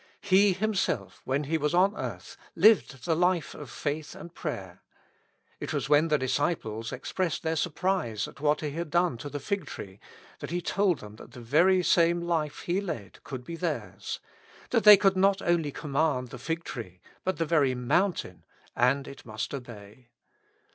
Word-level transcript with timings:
He 0.21 0.53
Himself, 0.53 1.21
when 1.25 1.43
He 1.43 1.59
was 1.59 1.75
on 1.75 1.95
earth, 1.95 2.35
lived 2.55 3.05
the 3.05 3.15
life 3.15 3.53
of 3.53 3.69
faith 3.69 4.15
and 4.15 4.33
prayer. 4.33 4.81
It 5.59 5.73
was 5.73 5.89
when 5.89 6.07
the 6.07 6.17
disciples 6.17 6.91
expressed 6.91 7.43
their 7.43 7.55
surprise 7.55 8.27
at 8.27 8.39
what 8.39 8.61
He 8.61 8.71
had 8.71 8.89
done 8.89 9.19
to 9.19 9.29
the 9.29 9.39
fig 9.39 9.67
tree, 9.67 9.99
that 10.39 10.49
He 10.49 10.59
told 10.59 11.01
them 11.01 11.17
that 11.17 11.33
the 11.33 11.39
very 11.39 11.83
same 11.83 12.19
life 12.19 12.61
He 12.61 12.81
led 12.81 13.23
could 13.23 13.43
be 13.43 13.55
theirs; 13.55 14.19
that 14.71 14.85
they 14.85 14.97
could 14.97 15.15
not 15.17 15.39
only 15.39 15.71
command 15.71 16.29
the 16.29 16.39
fig 16.39 16.63
tree, 16.63 16.99
but 17.23 17.37
the 17.37 17.45
very 17.45 17.75
mountain, 17.75 18.43
and 18.75 19.07
it 19.07 19.23
must 19.23 19.53
obey. 19.53 20.07